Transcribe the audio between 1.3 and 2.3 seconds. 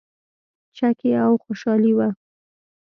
خوشحالي وه.